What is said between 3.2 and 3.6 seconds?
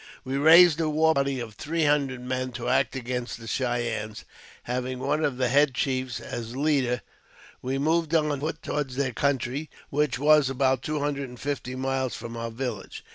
the